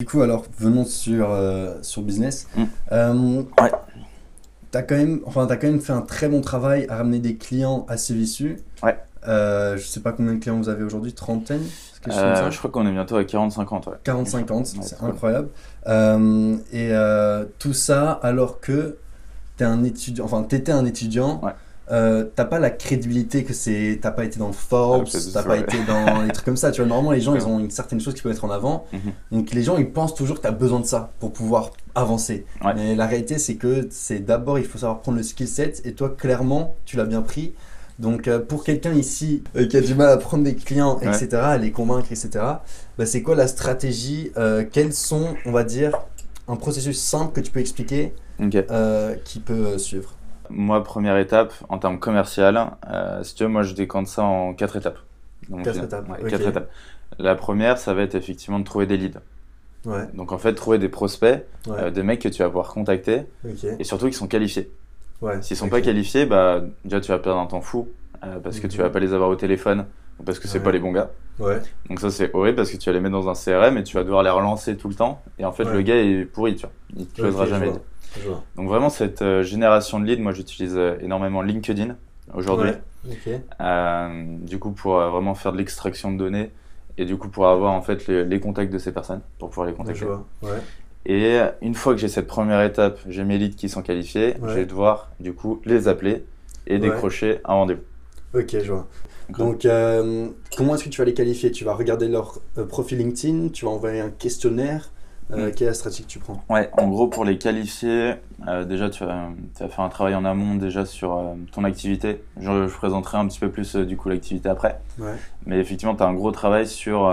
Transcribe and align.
Du 0.00 0.06
coup, 0.06 0.22
alors, 0.22 0.44
venons 0.60 0.84
sur, 0.84 1.28
euh, 1.32 1.74
sur 1.82 2.02
business. 2.02 2.46
Mm. 2.56 2.62
Euh, 2.92 3.42
Ouais. 3.60 3.72
T'as 4.70 4.82
quand, 4.82 4.94
même, 4.94 5.18
enfin, 5.26 5.44
as 5.48 5.56
quand 5.56 5.66
même 5.66 5.80
fait 5.80 5.92
un 5.92 6.02
très 6.02 6.28
bon 6.28 6.40
travail 6.40 6.86
à 6.88 6.98
ramener 6.98 7.18
des 7.18 7.34
clients 7.34 7.84
assez 7.88 8.14
visus. 8.14 8.58
Ouais. 8.84 8.96
Euh, 9.26 9.76
je 9.76 9.84
sais 9.84 9.98
pas 9.98 10.12
combien 10.12 10.34
de 10.34 10.38
clients 10.38 10.56
vous 10.56 10.68
avez 10.68 10.84
aujourd'hui, 10.84 11.14
trentaine 11.14 11.62
Euh, 12.06 12.48
je 12.48 12.58
crois 12.58 12.70
qu'on 12.70 12.86
est 12.86 12.92
bientôt 12.92 13.16
à 13.16 13.24
40-50. 13.24 13.88
Ouais. 13.88 13.96
40-50, 14.04 14.76
Ouais, 14.76 14.82
c'est 14.84 14.98
cool. 14.98 15.08
incroyable. 15.10 15.48
Euh, 15.88 16.56
et 16.72 16.92
tout 17.58 17.72
ça 17.72 18.12
alors 18.22 18.60
que 18.60 18.98
t'es 19.56 19.64
un 19.64 19.82
étudiant, 19.82 20.24
enfin 20.26 20.44
t'étais 20.44 20.70
un 20.70 20.84
étudiant, 20.84 21.40
Ouais. 21.42 21.54
Euh, 21.90 22.24
t'as 22.34 22.44
pas 22.44 22.58
la 22.58 22.70
crédibilité 22.70 23.44
que 23.44 23.52
c'est, 23.52 23.98
t'as 24.02 24.10
pas 24.10 24.24
été 24.24 24.38
dans 24.38 24.52
Forbes, 24.52 25.06
Ah, 25.14 25.18
t'as 25.32 25.42
pas 25.42 25.48
ouais. 25.50 25.60
été 25.60 25.76
dans 25.86 26.22
les 26.22 26.32
trucs 26.32 26.44
comme 26.44 26.56
ça. 26.56 26.70
Tu 26.70 26.80
vois, 26.80 26.88
normalement 26.88 27.12
les 27.12 27.20
gens 27.20 27.34
ils 27.34 27.46
ont 27.46 27.58
une 27.58 27.70
certaine 27.70 28.00
chose 28.00 28.14
qu'ils 28.14 28.22
peuvent 28.22 28.32
mettre 28.32 28.44
en 28.44 28.50
avant, 28.50 28.84
Mhm. 28.92 29.00
donc 29.32 29.50
les 29.52 29.62
gens 29.62 29.76
ils 29.78 29.90
pensent 29.90 30.14
toujours 30.14 30.36
que 30.38 30.42
t'as 30.42 30.50
besoin 30.50 30.80
de 30.80 30.86
ça 30.86 31.10
pour 31.20 31.32
pouvoir 31.32 31.70
avancer. 31.94 32.44
Ouais. 32.64 32.72
Mais 32.74 32.94
la 32.94 33.06
réalité 33.06 33.38
c'est 33.38 33.56
que 33.56 33.86
c'est 33.90 34.18
d'abord 34.20 34.58
il 34.58 34.64
faut 34.64 34.78
savoir 34.78 35.00
prendre 35.00 35.18
le 35.18 35.24
skill 35.24 35.48
set 35.48 35.82
et 35.84 35.92
toi 35.92 36.08
clairement 36.16 36.74
tu 36.84 36.96
l'as 36.96 37.04
bien 37.06 37.22
pris. 37.22 37.54
Donc 37.98 38.28
euh, 38.28 38.38
pour 38.38 38.62
quelqu'un 38.62 38.92
ici 38.92 39.42
euh, 39.56 39.66
qui 39.66 39.76
a 39.76 39.80
du 39.80 39.94
mal 39.94 40.08
à 40.08 40.16
prendre 40.18 40.44
des 40.44 40.54
clients, 40.54 41.00
etc., 41.00 41.28
à 41.34 41.56
les 41.58 41.72
convaincre, 41.72 42.06
etc., 42.12 42.30
bah, 42.96 43.06
c'est 43.06 43.22
quoi 43.22 43.34
la 43.34 43.48
stratégie 43.48 44.30
euh, 44.36 44.64
Quels 44.70 44.92
sont, 44.92 45.34
on 45.46 45.50
va 45.50 45.64
dire, 45.64 45.92
un 46.46 46.54
processus 46.54 46.96
simple 47.00 47.32
que 47.32 47.40
tu 47.40 47.50
peux 47.50 47.58
expliquer 47.58 48.12
qui 49.24 49.40
peut 49.40 49.78
suivre? 49.78 50.14
Moi, 50.50 50.82
première 50.82 51.16
étape, 51.18 51.52
en 51.68 51.78
termes 51.78 51.98
commercial, 51.98 52.70
euh, 52.90 53.22
si 53.22 53.34
tu 53.34 53.42
veux, 53.44 53.48
moi 53.48 53.62
je 53.62 53.74
décante 53.74 54.06
ça 54.06 54.22
en 54.22 54.54
quatre 54.54 54.76
étapes. 54.76 54.98
Donc, 55.48 55.64
Quatre 55.64 55.78
euh, 55.80 55.84
étapes, 55.84 56.08
ouais, 56.08 56.30
quatre 56.30 56.46
étapes. 56.46 56.70
La 57.18 57.34
première, 57.34 57.78
ça 57.78 57.94
va 57.94 58.02
être 58.02 58.14
effectivement 58.14 58.58
de 58.58 58.64
trouver 58.64 58.86
des 58.86 58.96
leads. 58.96 59.20
Ouais, 59.84 60.06
Donc 60.12 60.32
en 60.32 60.38
fait, 60.38 60.54
trouver 60.54 60.78
des 60.78 60.88
prospects, 60.88 61.44
ouais, 61.66 61.76
euh, 61.78 61.90
des 61.90 62.02
mecs 62.02 62.20
que 62.20 62.28
tu 62.28 62.42
vas 62.42 62.48
pouvoir 62.48 62.68
contacter 62.68 63.22
et 63.78 63.84
surtout 63.84 64.08
qui 64.08 64.14
sont 64.14 64.26
qualifiés. 64.26 64.70
S'ils 65.40 65.56
sont 65.56 65.64
ok. 65.66 65.70
pas 65.72 65.80
qualifiés, 65.80 66.26
bah 66.26 66.62
déjà 66.84 67.00
tu 67.00 67.10
vas 67.10 67.18
perdre 67.18 67.40
un 67.40 67.46
temps 67.46 67.60
fou 67.60 67.88
euh, 68.24 68.38
parce 68.42 68.60
que 68.60 68.66
tu 68.66 68.78
vas 68.78 68.90
pas 68.90 69.00
les 69.00 69.12
avoir 69.14 69.30
au 69.30 69.36
téléphone 69.36 69.86
ou 70.18 70.22
parce 70.24 70.38
que 70.38 70.46
c'est 70.48 70.58
Ouais. 70.58 70.64
pas 70.64 70.72
les 70.72 70.78
bons 70.80 70.92
gars. 70.92 71.10
Donc 71.88 72.00
ça 72.00 72.10
c'est 72.10 72.34
horrible 72.34 72.56
parce 72.56 72.70
que 72.70 72.76
tu 72.76 72.88
vas 72.90 72.92
les 72.94 73.00
mettre 73.00 73.14
dans 73.14 73.28
un 73.28 73.34
CRM 73.34 73.78
et 73.78 73.84
tu 73.84 73.96
vas 73.96 74.04
devoir 74.04 74.22
les 74.22 74.30
relancer 74.30 74.76
tout 74.76 74.88
le 74.88 74.94
temps 74.94 75.22
et 75.38 75.44
en 75.44 75.52
fait 75.52 75.64
le 75.64 75.80
gars 75.82 75.96
est 75.96 76.24
pourri, 76.24 76.54
tu 76.56 76.62
vois. 76.62 76.72
Il 76.96 77.06
te 77.06 77.20
closera 77.20 77.46
jamais. 77.46 77.72
Donc 78.56 78.68
vraiment 78.68 78.90
cette 78.90 79.22
euh, 79.22 79.42
génération 79.42 80.00
de 80.00 80.04
leads, 80.06 80.22
moi 80.22 80.32
j'utilise 80.32 80.76
euh, 80.76 80.96
énormément 81.00 81.42
LinkedIn 81.42 81.96
aujourd'hui. 82.34 82.70
Ouais. 83.06 83.40
Euh, 83.60 84.24
du 84.40 84.58
coup 84.58 84.70
pour 84.72 84.94
vraiment 84.98 85.34
faire 85.34 85.52
de 85.52 85.58
l'extraction 85.58 86.12
de 86.12 86.18
données 86.18 86.50
et 86.98 87.04
du 87.04 87.16
coup 87.16 87.28
pour 87.28 87.46
avoir 87.48 87.72
en 87.72 87.80
fait 87.82 88.06
les, 88.06 88.24
les 88.24 88.40
contacts 88.40 88.72
de 88.72 88.78
ces 88.78 88.92
personnes 88.92 89.20
pour 89.38 89.50
pouvoir 89.50 89.66
les 89.68 89.72
contacter. 89.74 90.04
Ouais, 90.42 90.50
Et 91.06 91.38
une 91.62 91.74
fois 91.74 91.94
que 91.94 92.00
j'ai 92.00 92.08
cette 92.08 92.26
première 92.26 92.62
étape, 92.62 92.98
j'ai 93.08 93.24
mes 93.24 93.38
leads 93.38 93.56
qui 93.56 93.68
sont 93.68 93.82
qualifiés, 93.82 94.34
Ouais. 94.40 94.48
je 94.50 94.54
vais 94.54 94.66
devoir 94.66 95.10
du 95.20 95.32
coup 95.32 95.60
les 95.64 95.86
appeler 95.88 96.24
et 96.66 96.78
décrocher 96.78 97.40
un 97.44 97.54
rendez-vous. 97.54 97.82
ok, 98.38 98.56
je 98.62 98.72
vois. 98.72 98.86
Donc, 99.38 99.66
comment 100.56 100.74
est-ce 100.74 100.84
que 100.84 100.88
tu 100.88 101.00
vas 101.00 101.04
les 101.04 101.14
qualifier? 101.14 101.52
Tu 101.52 101.64
vas 101.64 101.74
regarder 101.74 102.08
leur 102.08 102.40
profil 102.68 102.98
LinkedIn, 102.98 103.48
tu 103.50 103.64
vas 103.64 103.70
envoyer 103.70 104.00
un 104.00 104.10
questionnaire. 104.10 104.90
Euh, 105.30 105.48
Mm. 105.48 105.52
Quelle 105.52 105.66
est 105.66 105.70
la 105.70 105.74
stratégie 105.74 106.02
que 106.04 106.08
tu 106.08 106.18
prends? 106.18 106.42
Ouais, 106.48 106.70
en 106.78 106.88
gros, 106.88 107.06
pour 107.08 107.24
les 107.24 107.36
qualifier, 107.38 108.14
euh, 108.46 108.64
déjà, 108.64 108.88
tu 108.88 109.04
vas, 109.04 109.28
tu 109.56 109.62
vas 109.62 109.68
faire 109.68 109.84
un 109.84 109.88
travail 109.90 110.14
en 110.14 110.24
amont 110.24 110.54
déjà 110.54 110.86
sur 110.86 111.16
euh, 111.18 111.34
ton 111.52 111.64
activité. 111.64 112.22
Je, 112.40 112.66
je 112.66 112.74
présenterai 112.74 113.18
un 113.18 113.26
petit 113.28 113.40
peu 113.40 113.50
plus 113.50 113.76
du 113.76 113.96
coup 113.96 114.08
l'activité 114.08 114.48
après. 114.48 114.80
Ouais, 114.98 115.12
Mais 115.46 115.58
effectivement, 115.58 115.94
tu 115.94 116.02
as 116.02 116.06
un 116.06 116.14
gros 116.14 116.30
travail 116.30 116.66
sur 116.66 117.12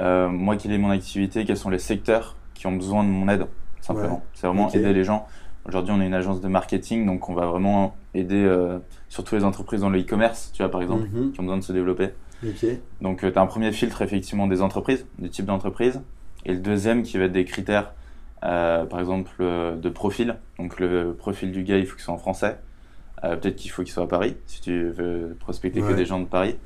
moi, 0.00 0.56
quelle 0.56 0.72
est 0.72 0.78
mon 0.78 0.90
activité, 0.90 1.44
quels 1.44 1.56
sont 1.56 1.70
les 1.70 1.78
secteurs 1.78 2.36
qui 2.54 2.66
ont 2.66 2.72
besoin 2.76 3.02
de 3.04 3.08
mon 3.08 3.28
aide, 3.28 3.46
simplement. 3.80 4.16
Ouais. 4.16 4.20
C'est 4.34 4.46
vraiment 4.46 4.70
aider 4.70 4.92
les 4.92 5.04
gens. 5.04 5.26
Aujourd'hui, 5.66 5.94
on 5.96 6.00
est 6.00 6.06
une 6.06 6.14
agence 6.14 6.40
de 6.40 6.48
marketing, 6.48 7.06
donc 7.06 7.28
on 7.28 7.34
va 7.34 7.46
vraiment 7.46 7.94
aider 8.12 8.48
surtout 9.08 9.34
les 9.34 9.44
entreprises 9.44 9.80
dans 9.80 9.90
le 9.90 10.00
e-commerce, 10.00 10.50
tu 10.52 10.62
vois, 10.62 10.70
par 10.70 10.82
exemple, 10.82 11.08
Mhm. 11.12 11.32
qui 11.32 11.40
ont 11.40 11.44
besoin 11.44 11.58
de 11.58 11.62
se 11.64 11.72
développer. 11.72 12.10
Donc, 13.00 13.20
tu 13.20 13.38
as 13.38 13.40
un 13.40 13.46
premier 13.46 13.72
filtre, 13.72 14.02
effectivement, 14.02 14.46
des 14.46 14.60
entreprises, 14.62 15.06
du 15.18 15.30
type 15.30 15.46
d'entreprise. 15.46 16.00
Et 16.46 16.52
le 16.52 16.58
deuxième 16.60 17.02
qui 17.02 17.18
va 17.18 17.24
être 17.24 17.32
des 17.32 17.44
critères, 17.44 17.92
euh, 18.44 18.84
par 18.84 19.00
exemple, 19.00 19.30
euh, 19.40 19.76
de 19.76 19.88
profil. 19.88 20.36
Donc, 20.58 20.78
le 20.78 21.14
profil 21.14 21.52
du 21.52 21.62
gars, 21.62 21.78
il 21.78 21.86
faut 21.86 21.94
qu'il 21.96 22.04
soit 22.04 22.14
en 22.14 22.18
français. 22.18 22.58
Euh, 23.24 23.36
Peut-être 23.36 23.56
qu'il 23.56 23.70
faut 23.70 23.82
qu'il 23.82 23.92
soit 23.92 24.04
à 24.04 24.06
Paris, 24.08 24.36
si 24.46 24.60
tu 24.60 24.88
veux 24.90 25.36
prospecter 25.40 25.80
que 25.80 25.92
des 25.94 26.04
gens 26.04 26.20
de 26.20 26.26
Paris. 26.26 26.56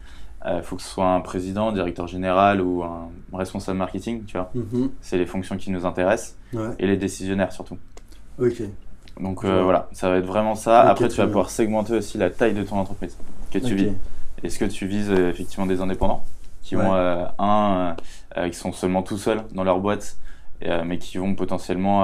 Il 0.47 0.63
faut 0.63 0.77
que 0.77 0.83
ce 0.83 0.89
soit 0.89 1.09
un 1.09 1.21
président, 1.21 1.73
directeur 1.73 2.07
général 2.07 2.61
ou 2.61 2.83
un 2.85 3.11
responsable 3.33 3.79
marketing, 3.79 4.25
tu 4.25 4.37
vois. 4.37 4.51
Mhm. 4.55 4.91
C'est 5.01 5.19
les 5.19 5.27
fonctions 5.27 5.57
qui 5.57 5.71
nous 5.71 5.85
intéressent. 5.85 6.37
Ouais, 6.53 6.71
Et 6.79 6.87
les 6.87 6.97
décisionnaires, 6.97 7.53
surtout. 7.53 7.77
ok. 8.41 8.63
Donc, 9.21 9.45
voilà, 9.45 9.89
ça 9.93 10.09
va 10.11 10.17
être 10.19 10.27
vraiment 10.27 10.55
ça. 10.55 10.83
Après, 10.83 11.09
tu 11.09 11.17
vas 11.19 11.27
pouvoir 11.27 11.51
segmenter 11.51 11.95
aussi 11.95 12.19
la 12.19 12.31
taille 12.31 12.55
de 12.55 12.63
ton 12.63 12.77
entreprise 12.77 13.17
que 13.53 13.59
tu 13.59 13.75
Ok. 13.75 13.79
vis. 13.81 13.93
Est-ce 14.45 14.59
que 14.59 14.65
tu 14.65 14.87
vises 14.87 15.11
effectivement 15.11 15.67
des 15.67 15.81
indépendants? 15.81 16.25
Qui 16.63 16.77
Ouais. 16.77 16.83
vont, 16.85 16.95
euh, 16.95 17.25
un, 17.39 17.95
euh, 18.37 18.41
euh, 18.43 18.49
qui 18.49 18.57
sont 18.59 18.73
seulement 18.73 19.03
tout 19.03 19.19
seuls 19.19 19.43
dans 19.53 19.65
leur 19.65 19.81
boîte, 19.81 20.17
mais 20.85 20.99
qui 20.99 21.19
vont 21.19 21.35
potentiellement 21.35 22.03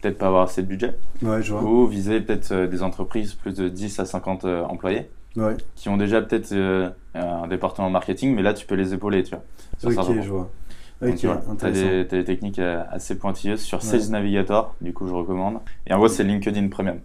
peut-être 0.00 0.18
pas 0.18 0.26
avoir 0.28 0.42
assez 0.42 0.62
de 0.62 0.66
budget, 0.68 0.94
Ouais, 1.22 1.42
je 1.42 1.52
vois. 1.52 1.62
ou 1.62 1.86
viser 1.86 2.20
peut-être 2.20 2.52
des 2.66 2.82
entreprises 2.82 3.34
plus 3.34 3.54
de 3.54 3.68
10 3.68 3.98
à 4.00 4.04
50 4.04 4.44
euh, 4.44 4.62
employés, 4.64 5.08
Ouais, 5.36 5.56
qui 5.76 5.88
ont 5.88 5.96
déjà 5.96 6.20
peut-être 6.22 6.52
un 7.14 7.46
département 7.46 7.90
marketing, 7.90 8.34
mais 8.34 8.42
là 8.42 8.54
tu 8.54 8.66
peux 8.66 8.74
les 8.74 8.94
épauler, 8.94 9.22
tu 9.22 9.30
vois. 9.34 9.44
ok, 9.84 10.20
je 10.22 10.28
vois. 10.28 10.50
Donc, 11.00 11.14
Ok, 11.14 11.24
voilà, 11.24 11.40
t'as 11.46 11.52
intéressant. 11.52 11.80
des, 11.88 12.06
t'as 12.08 12.16
des 12.16 12.24
techniques 12.24 12.58
assez 12.58 13.16
pointilleuses 13.16 13.60
sur 13.60 13.78
Ouais. 13.78 13.84
Sales 13.84 14.10
Navigator, 14.10 14.74
du 14.80 14.92
coup 14.92 15.06
je 15.06 15.12
recommande. 15.14 15.58
Et 15.86 15.92
en 15.94 15.98
gros 15.98 16.08
c'est 16.08 16.24
LinkedIn 16.24 16.68
Premium. 16.68 16.98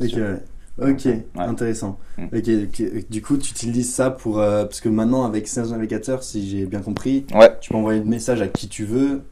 Ok, 0.00 0.10
ouais. 0.14 0.36
Ok, 0.80 1.04
Ouais. 1.06 1.24
intéressant. 1.36 1.98
Mm. 2.18 2.24
Ok. 2.36 3.08
Du 3.10 3.22
coup, 3.22 3.36
tu 3.36 3.50
utilises 3.50 3.92
ça 3.92 4.10
pour. 4.10 4.38
euh, 4.38 4.64
parce 4.64 4.80
que 4.80 4.88
maintenant, 4.88 5.24
avec 5.24 5.48
Sales 5.48 5.68
Navigator, 5.70 6.22
si 6.22 6.48
j'ai 6.48 6.66
bien 6.66 6.80
compris, 6.80 7.26
Ouais, 7.34 7.50
tu 7.60 7.70
peux 7.70 7.76
envoyer 7.76 7.98
le 8.00 8.06
message 8.06 8.40
à 8.42 8.48
qui 8.48 8.68
tu 8.68 8.84
veux. 8.84 9.22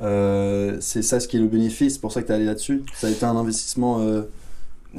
Euh, 0.00 0.76
c'est 0.80 1.02
ça 1.02 1.18
ce 1.20 1.26
qui 1.26 1.36
est 1.36 1.40
le 1.40 1.46
bénéfice, 1.48 1.94
c'est 1.94 2.00
pour 2.00 2.12
ça 2.12 2.22
que 2.22 2.26
tu 2.26 2.32
es 2.32 2.36
allé 2.36 2.44
là-dessus. 2.44 2.82
Ça 2.94 3.08
a 3.08 3.10
été 3.10 3.24
un 3.24 3.36
investissement 3.36 4.00
euh, 4.00 4.22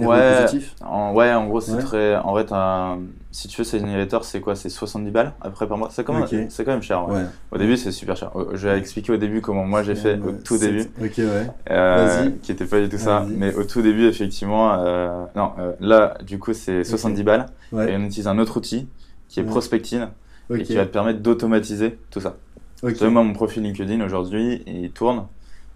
Ouais. 0.07 0.41
positif. 0.41 0.75
En, 0.85 1.13
ouais, 1.13 1.33
en 1.33 1.47
gros, 1.47 1.61
c'est 1.61 1.73
Ouais. 1.73 1.81
très. 1.81 2.15
En 2.17 2.33
un- 2.51 2.99
si 3.31 3.47
tu 3.47 3.57
veux, 3.57 3.63
c'est 3.63 3.79
Navigator, 3.79 4.23
c'est 4.25 4.41
quoi? 4.41 4.55
C'est 4.55 4.69
70 4.69 5.11
balles 5.11 5.33
après 5.41 5.67
par 5.67 5.77
mois? 5.77 5.89
C'est 5.91 6.03
quand, 6.03 6.13
même- 6.13 6.23
Ok. 6.23 6.35
c'est 6.49 6.63
quand 6.65 6.71
même 6.71 6.81
cher. 6.81 7.07
ouais. 7.07 7.15
Ouais. 7.15 7.25
Au 7.51 7.57
début, 7.57 7.77
c'est 7.77 7.91
super 7.91 8.15
cher. 8.15 8.31
Euh, 8.35 8.51
Je 8.53 8.67
vais 8.67 8.77
expliquer 8.77 9.11
au 9.13 9.17
début 9.17 9.41
comment 9.41 9.65
moi 9.65 9.83
j'ai 9.83 9.95
fait 9.95 10.19
au 10.19 10.31
tout 10.31 10.57
début, 10.57 10.81
Ok, 11.01 11.13
ouais. 11.17 11.47
euh, 11.71 12.29
qui 12.41 12.51
était 12.51 12.65
pas 12.65 12.79
du 12.81 12.89
tout 12.89 12.97
ça. 12.97 13.25
Mais 13.29 13.53
au 13.53 13.63
tout 13.63 13.81
début, 13.81 14.05
effectivement, 14.07 14.73
euh, 14.79 15.23
non, 15.35 15.51
euh, 15.59 15.73
là, 15.79 16.15
du 16.25 16.39
coup, 16.39 16.53
c'est 16.53 16.83
70 16.83 17.23
balles. 17.23 17.45
Et 17.73 17.95
on 17.95 18.01
utilise 18.01 18.27
un 18.27 18.39
autre 18.39 18.57
outil 18.57 18.87
qui 19.27 19.39
est. 19.39 19.43
Prospecting 19.43 20.01
et 20.49 20.53
Ok. 20.55 20.61
qui 20.63 20.75
va 20.75 20.85
te 20.85 20.91
permettre 20.91 21.19
d'automatiser 21.19 21.99
tout 22.09 22.19
ça. 22.19 22.35
Moi, 22.81 23.23
mon 23.23 23.33
profil 23.33 23.61
LinkedIn 23.63 24.03
aujourd'hui, 24.03 24.63
il 24.65 24.89
tourne 24.91 25.25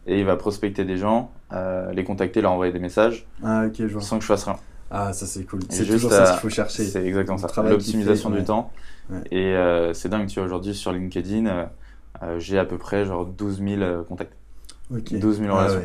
et 0.08 0.19
il 0.19 0.25
va 0.25 0.36
prospecter 0.36 0.86
des 0.86 0.97
gens, 0.97 1.31
euh, 1.53 1.91
les 1.94 2.03
contacter, 2.03 2.41
leur 2.41 2.52
envoyer 2.52 2.74
des 2.74 2.80
messages 2.80 3.25
Ah, 3.44 3.66
ok, 3.68 3.74
je 3.78 3.86
vois. 3.86 4.02
sans 4.02 4.18
que 4.18 4.24
je 4.24 4.28
fasse 4.28 4.44
rien. 4.44 4.58
Ah, 4.91 5.12
ça 5.14 5.25
c'est 5.25 5.44
cool. 5.44 5.62
C'est 5.69 5.86
toujours 5.86 6.12
ça 6.12 6.31
qu'il 6.31 6.40
faut 6.41 6.50
chercher. 6.50 6.84
C'est 6.84 7.03
exactement 7.06 7.38
ça. 7.38 7.47
L'optimisation 7.64 8.30
du 8.30 8.44
temps. 8.44 8.72
Ouais. 9.09 9.18
Et 9.31 9.56
euh, 9.56 9.94
c'est 9.94 10.09
dingue, 10.09 10.28
tu 10.28 10.36
vois, 10.40 10.46
aujourd'hui 10.46 10.75
sur 10.75 10.91
LinkedIn, 10.91 11.47
euh, 12.22 12.40
j'ai 12.40 12.59
à 12.59 12.66
peu 12.66 12.78
près 12.78 13.06
genre 13.06 13.25
12 13.25 13.58
000 13.64 13.81
euh, 13.81 14.03
contacts. 14.03 14.34
Ok. 14.94 15.18
12 15.18 15.40
000 15.40 15.50
Ah, 15.52 15.64
relations. 15.64 15.80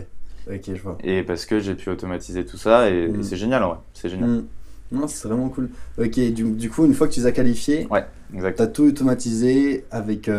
ouais. 0.47 0.57
Ok, 0.57 0.75
je 0.77 0.83
vois. 0.83 0.99
Et 1.03 1.23
parce 1.23 1.47
que 1.47 1.59
j'ai 1.61 1.75
pu 1.75 1.89
automatiser 1.91 2.45
tout 2.45 2.57
ça 2.59 2.91
et, 2.91 3.09
Mm. 3.09 3.21
et 3.21 3.23
c'est 3.23 3.37
génial 3.37 3.63
en 3.65 3.69
vrai. 3.69 3.79
C'est 3.95 4.09
génial. 4.09 4.29
Hmm. 4.29 4.45
Non, 4.93 5.07
c'est 5.07 5.29
vraiment 5.29 5.49
cool. 5.51 5.69
Ok, 5.99 6.19
du, 6.33 6.45
du 6.53 6.71
coup, 6.71 6.85
une 6.87 6.95
fois 6.95 7.09
que 7.09 7.13
tu 7.13 7.21
les 7.21 7.27
as 7.27 7.33
qualifiés, 7.33 7.87
Ouais, 7.91 8.07
tu 8.33 8.63
as 8.63 8.67
tout 8.67 8.85
automatisé 8.85 9.85
avec 9.91 10.31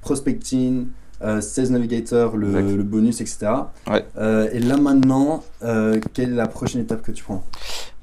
Prospecting, 0.00 0.86
euh, 1.22 1.40
Sales 1.40 1.70
Navigator, 1.70 2.36
le, 2.36 2.82
bonus, 2.82 3.20
etc. 3.20 3.46
Ouais. 3.88 4.04
Euh, 4.16 4.48
et 4.52 4.58
là 4.58 4.76
maintenant, 4.76 5.42
euh, 5.62 6.00
quelle 6.12 6.32
est 6.32 6.36
la 6.36 6.46
prochaine 6.48 6.80
étape 6.82 7.02
que 7.02 7.12
tu 7.12 7.22
prends? 7.24 7.44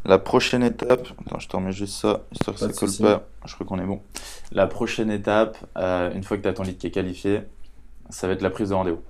La 0.05 0.17
prochaine 0.17 0.63
étape, 0.63 1.07
attends, 1.27 1.39
je 1.39 1.47
te 1.47 1.55
remets 1.55 1.71
juste 1.71 1.99
ça, 2.01 2.21
histoire 2.31 2.55
que 2.55 2.59
ça 2.61 2.67
colle 2.73 2.89
pas. 3.01 3.27
Je 3.45 3.53
crois 3.53 3.67
qu'on 3.67 3.79
est 3.79 3.85
bon. 3.85 4.01
La 4.51 4.65
prochaine 4.65 5.11
étape, 5.11 5.57
euh, 5.77 6.11
une 6.13 6.23
fois 6.23 6.37
que 6.37 6.41
tu 6.41 6.47
as 6.47 6.53
ton 6.53 6.63
lead 6.63 6.77
qui 6.77 6.87
est 6.87 6.91
qualifié, 6.91 7.41
ça 8.09 8.25
va 8.27 8.33
être 8.33 8.41
la 8.41 8.49
prise 8.49 8.69
de 8.69 8.73
rendez-vous. 8.73 9.01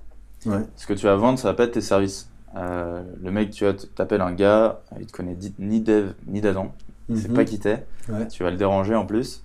Ouais. 0.44 0.60
Ce 0.76 0.86
que 0.86 0.92
tu 0.92 1.06
vas 1.06 1.16
vendre, 1.16 1.38
ça 1.38 1.48
va 1.48 1.54
pas 1.54 1.64
être 1.64 1.72
tes 1.72 1.80
services. 1.80 2.28
Le 2.54 3.30
mec, 3.30 3.50
tu 3.50 3.64
t'appelles 3.94 4.20
un 4.20 4.32
gars, 4.32 4.80
il 5.00 5.06
te 5.06 5.12
connaît 5.12 5.36
ni 5.58 5.80
dev 5.80 6.12
ni 6.26 6.42
d'Adam, 6.42 6.72
il 7.08 7.18
sait 7.18 7.28
Mhm. 7.28 7.34
pas 7.34 7.44
qui 7.46 7.58
t'es, 7.58 7.86
Ouais. 8.10 8.28
tu 8.28 8.42
vas 8.42 8.50
le 8.50 8.58
déranger 8.58 8.94
en 8.94 9.06
plus. 9.06 9.42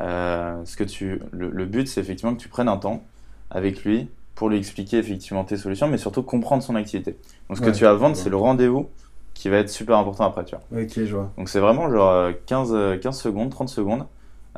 Ce 0.00 0.76
que 0.76 0.84
tu, 0.84 1.20
le, 1.32 1.50
le 1.50 1.64
but, 1.66 1.86
c'est 1.88 2.00
effectivement 2.00 2.34
que 2.34 2.40
tu 2.40 2.48
prennes 2.48 2.68
un 2.68 2.78
temps 2.78 3.02
avec 3.50 3.84
lui 3.84 4.10
pour 4.34 4.48
lui 4.50 4.58
expliquer 4.58 4.98
effectivement 4.98 5.44
tes 5.44 5.56
solutions, 5.56 5.88
mais 5.88 5.98
surtout 5.98 6.22
comprendre 6.22 6.62
son 6.62 6.76
activité. 6.76 7.18
Donc 7.48 7.58
ce 7.58 7.62
Ouais, 7.62 7.66
que 7.70 7.70
tu 7.70 7.84
vas 7.84 7.94
vendre, 7.94 8.16
c'est 8.16 8.30
le 8.30 8.36
rendez-vous 8.36 8.90
qui 9.34 9.48
va 9.48 9.58
être 9.58 9.70
super 9.70 9.96
important 9.98 10.24
après, 10.24 10.44
tu 10.44 10.54
vois. 10.56 10.64
Ok, 10.72 10.92
je 11.04 11.14
vois. 11.14 11.32
Donc 11.36 11.48
c'est 11.48 11.60
vraiment 11.60 11.90
genre 11.90 12.10
euh, 12.10 12.32
15, 12.46 12.70
euh, 12.74 12.96
15 12.98 13.18
secondes, 13.20 13.50
30 13.50 13.68
secondes. 13.68 14.06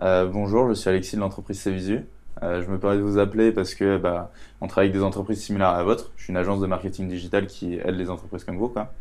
Euh, 0.02 0.26
bonjour, 0.26 0.68
je 0.68 0.74
suis 0.74 0.88
Alexis 0.90 1.16
de 1.16 1.20
l'entreprise 1.20 1.62
Cvisu. 1.62 2.06
Euh, 2.42 2.62
je 2.62 2.70
me 2.70 2.78
permets 2.78 2.96
de 2.98 3.02
vous 3.02 3.18
appeler 3.18 3.50
parce 3.52 3.74
que 3.74 3.98
bah, 3.98 4.30
on 4.60 4.68
travaille 4.68 4.88
avec 4.90 4.98
des 5.00 5.04
entreprises 5.04 5.42
similaires 5.42 5.70
à 5.70 5.78
la 5.78 5.82
vôtre. 5.84 6.12
Je 6.16 6.24
suis 6.24 6.30
une 6.32 6.36
agence 6.36 6.60
de 6.60 6.66
marketing 6.66 7.08
digital 7.08 7.46
qui 7.48 7.74
aide 7.74 7.96
les 7.96 8.10
entreprises 8.10 8.44
comme 8.44 8.58
vous. 8.58 8.68
Quoi. 8.68 8.94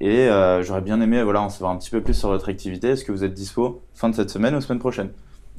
Et 0.00 0.28
euh, 0.28 0.62
j'aurais 0.62 0.80
bien 0.82 1.00
aimé 1.00 1.22
voilà, 1.22 1.42
en 1.42 1.48
savoir 1.50 1.72
un 1.72 1.78
petit 1.78 1.90
peu 1.90 2.02
plus 2.02 2.14
sur 2.14 2.28
votre 2.30 2.48
activité. 2.48 2.88
Est-ce 2.90 3.04
que 3.04 3.12
vous 3.12 3.24
êtes 3.24 3.34
dispo 3.34 3.82
fin 3.94 4.08
de 4.10 4.14
cette 4.14 4.30
semaine 4.30 4.54
ou 4.54 4.60
semaine 4.60 4.78
prochaine? 4.80 5.12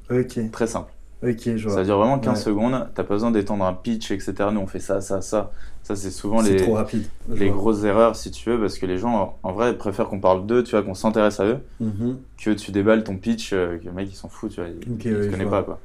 Ok. 0.09 0.39
Très 0.51 0.67
simple. 0.67 0.91
Ok, 1.23 1.55
je 1.55 1.67
vois. 1.67 1.77
Ça 1.77 1.83
dure 1.83 1.97
vraiment 1.99 2.17
15 2.19 2.37
Ouais. 2.39 2.43
secondes. 2.45 2.87
T'as 2.95 3.03
pas 3.03 3.13
besoin 3.13 3.31
d'étendre 3.31 3.63
un 3.65 3.73
pitch, 3.73 4.11
etc. 4.11 4.33
Nous, 4.51 4.59
on 4.59 4.67
fait 4.67 4.79
ça, 4.79 5.01
ça, 5.01 5.21
ça. 5.21 5.51
Ça, 5.83 5.95
c'est 5.95 6.11
souvent 6.11 6.41
les, 6.41 6.57
trop 6.57 6.73
rapide. 6.73 7.03
Les 7.29 7.47
vois. 7.49 7.57
grosses 7.57 7.83
erreurs, 7.83 8.15
si 8.15 8.31
tu 8.31 8.49
veux, 8.49 8.59
parce 8.59 8.77
que 8.77 8.85
les 8.85 8.97
gens, 8.97 9.37
en 9.43 9.51
vrai, 9.51 9.75
préfèrent 9.77 10.07
qu'on 10.09 10.19
parle 10.19 10.45
d'eux, 10.45 10.63
tu 10.63 10.71
vois, 10.71 10.83
qu'on 10.83 10.93
s'intéresse 10.93 11.39
à 11.39 11.45
eux, 11.45 11.57
Mhm. 11.79 12.17
que 12.43 12.51
tu 12.51 12.71
déballes 12.71 13.03
ton 13.03 13.17
pitch, 13.17 13.51
euh, 13.53 13.77
que 13.77 13.85
le 13.85 13.91
mec, 13.91 14.07
il 14.11 14.15
s'en 14.15 14.29
fout, 14.29 14.51
tu 14.51 14.61
vois. 14.61 14.69
Il, 14.69 14.93
Ok, 14.93 15.05
il 15.05 15.11
ouais, 15.13 15.17
te 15.19 15.23
je 15.25 15.29
connaît 15.31 15.45
pas, 15.45 15.63
quoi. 15.63 15.79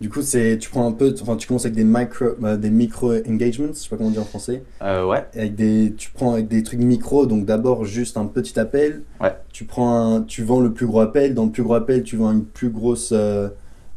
Du 0.00 0.08
coup, 0.10 0.20
c'est 0.22 0.58
tu 0.58 0.68
prends 0.68 0.86
un 0.88 0.90
peu, 0.92 1.14
enfin 1.22 1.36
tu 1.36 1.46
commences 1.46 1.64
avec 1.64 1.76
des 1.76 1.84
micro, 1.84 2.24
euh, 2.42 2.56
des 2.56 2.70
micro 2.70 3.12
engagements, 3.14 3.68
je 3.68 3.78
sais 3.78 3.88
pas 3.88 3.96
comment 3.96 4.08
on 4.08 4.12
dit 4.12 4.18
en 4.18 4.24
français. 4.24 4.64
Euh, 4.82 5.06
ouais. 5.06 5.24
Avec 5.36 5.54
des, 5.54 5.94
tu 5.96 6.10
prends 6.10 6.32
avec 6.32 6.48
des 6.48 6.64
trucs 6.64 6.80
micro, 6.80 7.24
donc 7.26 7.44
d'abord 7.46 7.84
juste 7.84 8.16
un 8.16 8.26
petit 8.26 8.58
appel. 8.58 9.02
Ouais. 9.20 9.32
Tu 9.52 9.64
prends, 9.64 10.16
un, 10.16 10.22
tu 10.22 10.42
vends 10.42 10.58
le 10.60 10.72
plus 10.72 10.86
gros 10.86 11.00
appel. 11.00 11.34
Dans 11.34 11.44
le 11.44 11.52
plus 11.52 11.62
gros 11.62 11.74
appel, 11.74 12.02
tu 12.02 12.16
vends 12.16 12.32
une 12.32 12.44
plus 12.44 12.70
grosse 12.70 13.10
euh, 13.12 13.48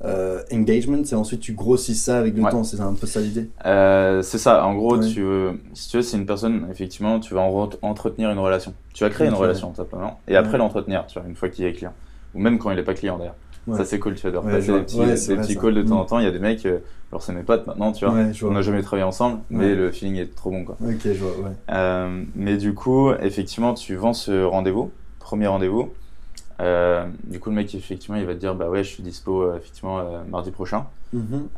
euh, 0.03 0.41
engagement, 0.51 1.01
et 1.09 1.15
ensuite 1.15 1.39
tu 1.39 1.53
grossis 1.53 1.95
ça 1.95 2.17
avec 2.19 2.35
le 2.35 2.43
Ouais. 2.43 2.51
temps. 2.51 2.63
C'est 2.63 2.79
un 2.81 2.93
peu 2.93 3.07
ça 3.07 3.21
l'idée. 3.21 3.49
Euh, 3.65 4.21
c'est 4.21 4.37
ça, 4.37 4.65
en 4.65 4.75
gros, 4.75 4.97
Ouais. 4.97 5.07
tu 5.07 5.21
veux, 5.21 5.59
si 5.73 5.89
tu 5.89 5.97
veux, 5.97 6.03
c'est 6.03 6.17
une 6.17 6.25
personne, 6.25 6.67
effectivement, 6.69 7.19
tu 7.19 7.33
vas 7.33 7.41
en- 7.41 7.69
entretenir 7.81 8.29
une 8.29 8.39
relation. 8.39 8.73
Tu 8.93 9.03
vas 9.03 9.09
créer 9.09 9.27
une 9.27 9.33
relation, 9.33 9.73
simplement, 9.73 10.19
et 10.27 10.35
après 10.35 10.57
l'entretenir, 10.57 11.05
tu 11.07 11.17
vois, 11.19 11.27
une 11.27 11.35
fois 11.35 11.49
qu'il 11.49 11.65
est 11.65 11.73
client. 11.73 11.93
Ou 12.33 12.39
même 12.39 12.59
quand 12.59 12.69
il 12.71 12.75
n'est 12.75 12.83
pas 12.83 12.93
client, 12.93 13.17
d'ailleurs. 13.17 13.35
Ça, 13.73 13.83
c'est 13.83 13.97
cool, 13.97 14.13
tu 14.13 14.29
vas 14.29 14.41
passer 14.41 14.71
des 14.73 14.79
petits, 14.81 15.17
c'est 15.17 15.35
des 15.35 15.41
petits 15.41 15.57
calls 15.57 15.73
de 15.73 15.81
temps 15.81 15.95
Mm. 15.95 15.99
en 15.99 16.05
temps. 16.05 16.19
Il 16.19 16.25
y 16.25 16.27
a 16.27 16.31
des 16.31 16.37
mecs, 16.37 16.63
euh, 16.67 16.77
alors 17.11 17.23
c'est 17.23 17.33
mes 17.33 17.41
potes 17.41 17.65
maintenant, 17.65 17.91
tu 17.93 18.05
vois. 18.05 18.13
On 18.43 18.51
n'a 18.51 18.61
jamais 18.61 18.83
travaillé 18.83 19.03
ensemble, 19.03 19.39
mais 19.49 19.73
le 19.73 19.91
feeling 19.91 20.17
est 20.17 20.35
trop 20.35 20.51
bon, 20.51 20.63
quoi. 20.65 20.77
Ok, 20.85 20.99
je 21.03 21.13
vois. 21.13 21.31
Ouais. 21.31 21.55
Euh, 21.71 22.23
mais 22.35 22.57
du 22.57 22.75
coup, 22.75 23.11
effectivement, 23.13 23.73
tu 23.73 23.95
vends 23.95 24.13
ce 24.13 24.43
rendez-vous, 24.43 24.91
premier 25.19 25.47
rendez-vous. 25.47 25.89
Euh, 26.61 27.05
du 27.25 27.39
coup, 27.39 27.49
le 27.49 27.55
mec, 27.55 27.73
effectivement, 27.75 28.17
il 28.17 28.25
va 28.25 28.33
te 28.33 28.39
dire 28.39 28.55
Bah 28.55 28.69
ouais, 28.69 28.83
je 28.83 28.89
suis 28.89 29.03
dispo, 29.03 29.43
euh, 29.43 29.57
effectivement, 29.57 29.99
euh, 29.99 30.23
mardi 30.23 30.51
prochain. 30.51 30.87
Mhm. 31.13 31.49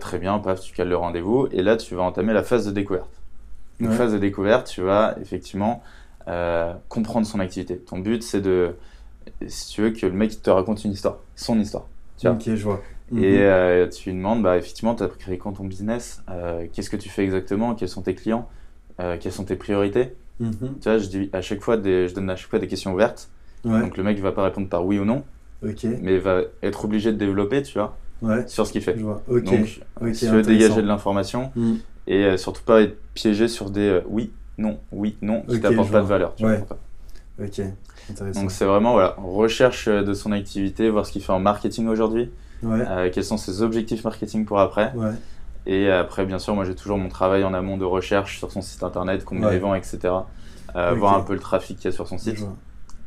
Très 0.00 0.18
bien, 0.18 0.38
paf, 0.38 0.60
tu 0.60 0.72
cales 0.72 0.88
le 0.88 0.96
rendez-vous. 0.96 1.48
Et 1.52 1.62
là, 1.62 1.76
tu 1.76 1.94
vas 1.94 2.02
entamer 2.02 2.32
la 2.32 2.42
phase 2.42 2.66
de 2.66 2.72
découverte. 2.72 3.10
Ouais. 3.80 3.88
phase 3.88 4.12
de 4.12 4.18
découverte, 4.18 4.66
tu 4.68 4.82
vas 4.82 5.16
effectivement 5.20 5.82
comprendre 6.88 7.26
son 7.26 7.40
activité. 7.40 7.78
Ton 7.78 7.98
but, 7.98 8.22
c'est 8.22 8.40
de, 8.40 8.76
si 9.46 9.70
tu 9.70 9.82
veux, 9.82 9.90
que 9.90 10.06
le 10.06 10.12
mec 10.12 10.42
te 10.42 10.50
raconte 10.50 10.84
une 10.84 10.92
histoire, 10.92 11.18
son 11.34 11.58
histoire. 11.58 11.86
Tu 12.18 12.26
vois. 12.26 12.36
Ok, 12.36 12.42
je 12.46 12.62
vois. 12.64 12.82
Et 13.12 13.14
Mhm. 13.14 13.42
euh, 13.42 13.88
tu 13.88 14.10
lui 14.10 14.16
demandes, 14.16 14.42
bah, 14.42 14.56
effectivement, 14.56 14.94
tu 14.94 15.02
as 15.02 15.08
créé 15.08 15.38
quand 15.38 15.52
ton 15.52 15.64
business? 15.64 16.22
Qu'est-ce 16.72 16.90
que 16.90 16.96
tu 16.96 17.08
fais 17.08 17.24
exactement? 17.24 17.74
Quels 17.74 17.88
sont 17.88 18.02
tes 18.02 18.14
clients? 18.14 18.48
Quelles 18.98 19.32
sont 19.32 19.44
tes 19.44 19.56
priorités? 19.56 20.14
Mhm. 20.40 20.78
tu 20.80 20.88
vois, 20.88 20.96
je, 20.98 21.08
dis 21.08 21.30
à 21.34 21.42
chaque 21.42 21.60
fois 21.60 21.76
des, 21.76 22.08
je 22.08 22.14
donne 22.14 22.30
à 22.30 22.36
chaque 22.36 22.48
fois 22.48 22.58
des 22.58 22.66
questions 22.66 22.92
ouvertes. 22.94 23.28
Ouais. 23.64 23.80
Donc 23.80 23.96
le 23.96 24.02
mec 24.02 24.18
va 24.20 24.32
pas 24.32 24.42
répondre 24.44 24.68
par 24.68 24.84
oui 24.86 24.98
ou 24.98 25.04
non, 25.04 25.22
mais 26.02 26.14
il 26.14 26.20
va 26.20 26.40
être 26.62 26.84
obligé 26.84 27.12
de 27.12 27.18
développer, 27.18 27.62
tu 27.62 27.78
vois, 27.78 27.96
Ouais. 28.22 28.46
sur 28.48 28.66
ce 28.66 28.72
qu'il 28.72 28.82
fait. 28.82 28.96
Je 28.98 29.04
vois. 29.04 29.22
Ok. 29.28 29.44
Donc, 29.44 29.80
Ok, 30.00 30.14
si 30.14 30.26
tu 30.26 30.32
veux 30.32 30.40
intéressant. 30.40 30.48
dégager 30.48 30.82
de 30.82 30.86
l'information 30.86 31.52
Mhm. 31.56 31.78
et 32.06 32.24
euh, 32.24 32.36
surtout 32.36 32.62
pas 32.64 32.80
être 32.82 32.96
piégé 33.14 33.48
sur 33.48 33.70
des 33.70 33.88
euh, 33.88 34.00
oui, 34.08 34.30
non, 34.58 34.78
oui, 34.92 35.16
non, 35.22 35.42
qui 35.42 35.60
t'apportent 35.60 35.90
pas 35.90 36.00
de 36.00 36.06
valeur. 36.06 36.34
Tu 36.36 36.44
Ouais. 36.44 36.58
vois. 36.58 37.46
Ok. 37.46 37.60
Intéressant. 38.10 38.40
Donc 38.40 38.50
c'est 38.50 38.64
vraiment 38.64 38.92
voilà, 38.92 39.14
recherche 39.18 39.88
euh, 39.88 40.02
de 40.02 40.12
son 40.14 40.32
activité, 40.32 40.88
voir 40.90 41.06
ce 41.06 41.12
qu'il 41.12 41.22
fait 41.22 41.32
en 41.32 41.38
marketing 41.40 41.86
aujourd'hui, 41.88 42.30
euh, 42.64 43.08
quels 43.12 43.24
sont 43.24 43.36
ses 43.36 43.62
objectifs 43.62 44.04
marketing 44.04 44.44
pour 44.44 44.58
après. 44.60 44.92
Et 45.66 45.90
après, 45.90 46.24
bien 46.26 46.38
sûr, 46.38 46.54
moi 46.54 46.64
j'ai 46.64 46.74
toujours 46.74 46.96
mon 46.98 47.08
travail 47.08 47.44
en 47.44 47.52
amont 47.54 47.76
de 47.76 47.84
recherche 47.84 48.38
sur 48.38 48.50
son 48.50 48.62
site 48.62 48.82
internet, 48.82 49.24
combien 49.24 49.52
il 49.52 49.60
vend, 49.60 49.74
etc. 49.74 49.98
Euh. 50.76 50.94
Voir 50.94 51.14
un 51.16 51.20
peu 51.20 51.34
le 51.34 51.38
trafic 51.38 51.76
qu'il 51.78 51.86
y 51.86 51.88
a 51.88 51.92
sur 51.92 52.08
son 52.08 52.16
site. 52.18 52.38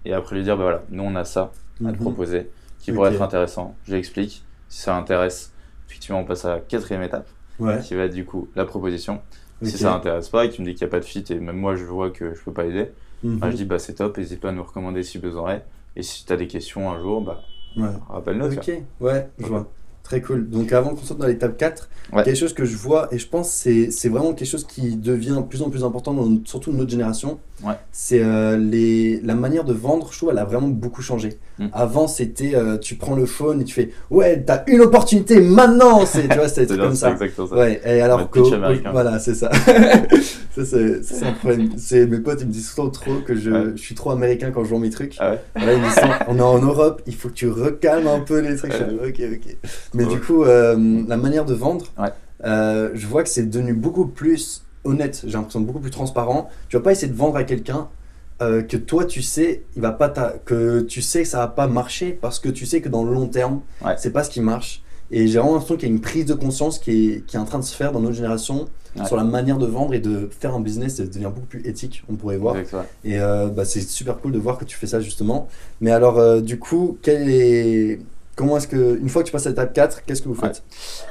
Et 0.06 0.14
après 0.14 0.36
lui 0.36 0.44
dire, 0.44 0.58
bah 0.58 0.64
voilà, 0.64 0.84
nous 0.90 1.04
on 1.04 1.16
a 1.16 1.26
ça. 1.26 1.52
à 1.84 1.92
te 1.92 1.98
Mhm. 1.98 2.02
proposer, 2.02 2.50
qui 2.80 2.92
pourrait 2.94 3.14
être 3.14 3.22
intéressant. 3.24 3.76
Je 3.84 3.94
l'explique. 3.96 4.44
Si 4.70 4.82
ça 4.84 4.96
intéresse, 4.96 5.52
effectivement, 5.90 6.20
on 6.20 6.24
passe 6.24 6.46
à 6.46 6.50
la 6.56 6.60
quatrième 6.60 7.02
étape, 7.04 7.28
Ouais. 7.60 7.80
qui 7.82 7.96
va 7.96 8.04
être 8.04 8.14
du 8.14 8.26
coup 8.26 8.48
la 8.56 8.64
proposition. 8.66 9.22
Si 9.64 9.72
ça 9.78 9.94
intéresse 9.96 10.30
pas 10.30 10.46
et 10.46 10.50
que 10.50 10.56
tu 10.56 10.62
me 10.62 10.68
dis 10.68 10.76
qu'il 10.76 10.86
n'y 10.86 10.90
a 10.90 10.92
pas 10.92 11.00
de 11.00 11.06
fit 11.06 11.24
et 11.30 11.40
même 11.40 11.58
moi 11.58 11.76
je 11.76 11.84
vois 11.86 12.10
que 12.12 12.34
je 12.36 12.42
peux 12.44 12.54
pas 12.54 12.66
aider, 12.66 12.92
Mhm. 13.24 13.40
bah, 13.40 13.50
je 13.52 13.56
dis 13.56 13.66
bah 13.66 13.80
c'est 13.80 13.96
top, 13.96 14.18
n'hésite 14.18 14.40
pas 14.40 14.50
à 14.50 14.52
nous 14.52 14.64
recommander 14.64 15.02
si 15.04 15.18
besoin 15.20 15.56
est. 15.56 15.66
Et 15.96 16.04
si 16.04 16.26
tu 16.26 16.32
as 16.34 16.38
des 16.38 16.48
questions 16.48 16.90
un 16.92 17.00
jour, 17.00 17.22
bah 17.22 17.42
Ouais. 17.76 17.90
rappelle-nous. 18.10 18.54
Ok, 18.54 18.72
ouais, 19.02 19.30
je 19.40 19.46
vois. 19.46 19.68
Très 20.04 20.22
cool. 20.22 20.50
Donc 20.50 20.72
avant 20.74 20.90
qu'on 20.96 21.04
sorte 21.04 21.20
dans 21.20 21.28
l'étape 21.28 21.58
4, 21.58 21.90
Ouais. 22.12 22.24
quelque 22.24 22.36
chose 22.36 22.54
que 22.54 22.66
je 22.66 22.76
vois, 22.76 23.08
et 23.14 23.18
je 23.18 23.26
pense 23.28 23.50
c'est- 23.50 23.90
c'est 23.90 24.10
vraiment 24.10 24.34
quelque 24.34 24.50
chose 24.50 24.66
qui 24.68 24.98
devient 24.98 25.38
de 25.38 25.42
plus 25.42 25.62
en 25.62 25.70
plus 25.70 25.84
important, 25.86 26.14
dans, 26.14 26.30
surtout 26.46 26.72
dans 26.72 26.80
notre 26.80 26.92
génération, 26.92 27.40
Ouais. 27.66 27.74
c'est 27.94 28.22
euh, 28.22 28.58
les- 28.58 29.22
la 29.22 29.34
manière 29.36 29.64
de 29.64 29.74
vendre, 29.74 30.10
je 30.12 30.18
trouve, 30.18 30.30
elle 30.32 30.38
a 30.38 30.44
vraiment 30.44 30.68
beaucoup 30.68 31.02
changé. 31.02 31.40
Mm. 31.60 31.68
Avant, 31.72 32.08
c'était, 32.10 32.56
euh, 32.56 32.78
tu 32.78 32.96
prends 32.96 33.16
le 33.16 33.26
phone 33.26 33.62
et 33.62 33.64
tu 33.64 33.74
fais, 33.74 33.92
ouais, 34.12 34.44
t'as 34.46 34.64
une 34.68 34.82
opportunité 34.82 35.40
maintenant, 35.40 36.06
c'est, 36.06 36.28
tu 36.28 36.36
vois, 36.36 36.50
c'était 36.50 36.76
comme 36.78 36.94
ça. 36.94 37.12
exactement 37.12 37.48
ça. 37.48 37.56
Ouais, 37.56 37.82
et 37.86 38.02
alors 38.02 38.30
que, 38.30 38.40
voilà, 38.92 39.18
c'est 39.20 39.36
ça. 39.36 39.50
ça, 40.56 40.66
c'est, 40.66 41.24
un 41.26 41.32
problème. 41.34 41.70
C'est, 41.78 42.06
mes 42.06 42.20
potes, 42.20 42.42
ils 42.42 42.48
me 42.48 42.52
disent 42.52 42.70
souvent 42.70 42.90
trop 42.90 43.16
que 43.26 43.34
je, 43.36 43.50
Ouais. 43.50 43.64
je 43.76 43.82
suis 43.82 43.96
trop 43.96 44.12
américain 44.12 44.52
quand 44.52 44.64
je 44.66 44.70
vends 44.70 44.80
mes 44.80 44.90
trucs. 44.90 45.16
Ah 45.20 45.36
Voilà, 45.56 45.74
ils 45.74 45.80
me 45.82 45.86
disent, 45.88 46.00
on 46.28 46.38
est 46.38 46.42
en 46.42 46.60
Europe, 46.60 47.02
il 47.08 47.16
faut 47.16 47.30
que 47.30 47.34
tu 47.34 47.50
recalmes 47.50 48.08
un 48.08 48.20
peu 48.20 48.40
les 48.40 48.56
trucs. 48.58 48.74
Ok, 48.74 49.22
ok. 49.22 49.58
Mais 49.94 50.06
du 50.06 50.20
coup, 50.20 50.44
euh, 50.44 51.04
la 51.08 51.18
manière 51.18 51.46
de 51.46 51.54
vendre, 51.54 51.86
Ouais. 52.00 52.10
euh, 52.46 52.90
je 52.94 53.08
vois 53.08 53.24
que 53.24 53.30
c'est 53.30 53.44
devenu 53.50 53.74
beaucoup 53.74 54.06
plus 54.08 54.64
honnête. 54.84 55.22
J'ai 55.26 55.34
l'impression 55.34 55.62
beaucoup 55.62 55.80
plus 55.80 55.92
transparent. 55.92 56.50
Tu 56.70 56.76
vas 56.78 56.84
pas 56.84 56.92
essayer 56.92 57.12
de 57.12 57.18
vendre 57.18 57.36
à 57.36 57.44
quelqu'un 57.44 57.88
euh, 58.42 58.62
que 58.64 58.76
toi 58.78 59.06
tu 59.06 59.22
sais, 59.22 59.64
il 59.76 59.82
va 59.82 59.92
pas 59.92 60.10
que 60.44 60.82
tu 60.82 61.02
sais 61.02 61.22
que 61.22 61.28
ça 61.30 61.38
va 61.38 61.48
pas 61.48 61.68
marcher 61.68 62.18
parce 62.20 62.40
que 62.40 62.50
tu 62.50 62.66
sais 62.66 62.82
que 62.82 62.90
dans 62.90 63.04
le 63.04 63.14
long 63.14 63.28
terme, 63.28 63.62
Ouais. 63.86 63.94
c'est 63.98 64.12
pas 64.12 64.24
ce 64.24 64.30
qui 64.30 64.42
marche. 64.42 64.82
Et 65.12 65.28
j'ai 65.28 65.38
vraiment 65.38 65.54
l'impression 65.54 65.76
qu'il 65.78 65.88
y 65.88 65.92
a 65.92 65.96
une 65.96 66.02
prise 66.02 66.26
de 66.26 66.34
conscience 66.34 66.80
qui 66.80 67.12
est, 67.14 67.26
qui 67.26 67.36
est 67.36 67.40
en 67.40 67.46
train 67.46 67.60
de 67.60 67.64
se 67.64 67.76
faire 67.76 67.92
dans 67.92 68.00
notre 68.00 68.16
génération 68.16 68.68
Ouais. 68.96 69.06
sur 69.08 69.16
la 69.18 69.24
manière 69.24 69.58
de 69.58 69.66
vendre 69.66 69.94
et 69.96 70.00
de 70.00 70.30
faire 70.40 70.54
un 70.54 70.60
business. 70.60 70.98
Ça 70.98 71.04
devient 71.04 71.24
beaucoup 71.34 71.48
plus 71.48 71.62
éthique, 71.66 72.04
on 72.10 72.16
pourrait 72.16 72.38
voir. 72.38 72.56
Et 73.04 73.20
euh, 73.20 73.48
bah, 73.48 73.66
c'est 73.66 73.82
super 73.82 74.18
cool 74.20 74.32
de 74.32 74.40
voir 74.40 74.58
que 74.58 74.66
tu 74.66 74.76
fais 74.78 74.86
ça 74.88 75.00
justement. 75.00 75.48
Mais 75.82 75.92
alors, 75.92 76.18
euh, 76.20 76.42
du 76.42 76.60
coup, 76.60 76.98
quel 77.02 77.28
est... 77.30 78.00
comment 78.36 78.58
est-ce 78.58 78.68
que, 78.68 78.98
une 79.00 79.10
fois 79.10 79.22
que 79.24 79.28
tu 79.28 79.32
passes 79.32 79.46
à 79.46 79.50
l'étape 79.50 79.74
4, 79.74 80.04
qu'est-ce 80.06 80.22
que 80.22 80.28
vous 80.30 80.36
faites 80.36 80.64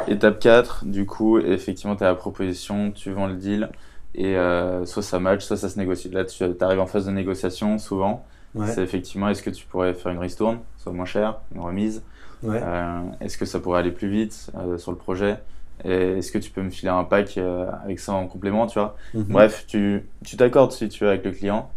Étape 0.08 0.38
4, 0.40 0.84
du 0.86 1.06
coup, 1.06 1.38
effectivement, 1.38 1.96
tu 1.96 2.04
as 2.04 2.08
la 2.08 2.14
proposition, 2.14 2.90
tu 2.90 3.12
vends 3.12 3.26
le 3.26 3.34
deal, 3.34 3.70
et 4.14 4.36
euh, 4.36 4.84
soit 4.84 5.02
ça 5.02 5.18
match, 5.20 5.42
soit 5.44 5.56
ça 5.56 5.68
se 5.68 5.78
négocie. 5.78 6.08
Là, 6.10 6.24
tu 6.24 6.42
arrives 6.60 6.80
en 6.80 6.86
phase 6.86 7.06
de 7.06 7.10
négociation, 7.12 7.78
souvent. 7.78 8.24
Ouais, 8.54 8.66
C'est 8.70 8.82
effectivement, 8.82 9.28
est-ce 9.30 9.42
que 9.42 9.48
tu 9.50 9.64
pourrais 9.66 9.94
faire 9.94 10.12
une 10.12 10.18
ristourne, 10.18 10.58
soit 10.76 10.92
moins 10.92 11.06
cher, 11.06 11.38
une 11.54 11.60
remise 11.62 12.02
ouais, 12.42 12.60
Euh, 12.62 13.00
Est-ce 13.20 13.38
que 13.38 13.46
ça 13.46 13.60
pourrait 13.60 13.80
aller 13.80 13.92
plus 13.92 14.10
vite 14.10 14.50
euh, 14.58 14.76
sur 14.76 14.90
le 14.90 14.98
projet 14.98 15.38
Et 15.86 16.18
Est-ce 16.18 16.30
que 16.30 16.36
tu 16.38 16.50
peux 16.50 16.60
me 16.62 16.68
filer 16.70 16.90
un 16.90 17.04
pack 17.04 17.38
avec 17.82 17.98
ça 17.98 18.12
en 18.12 18.26
complément, 18.26 18.66
tu 18.66 18.78
vois 18.78 18.94
Mhm. 19.14 19.24
Bref, 19.30 19.64
tu 19.66 20.04
tu 20.24 20.36
t'accordes 20.36 20.72
si 20.72 20.86
tu 20.90 21.02
veux 21.04 21.08
avec 21.10 21.24
le 21.24 21.30
client 21.30 21.70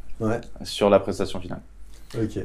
sur 0.64 0.90
la 0.90 1.00
prestation 1.00 1.40
finale. 1.40 1.62
ok. 2.22 2.40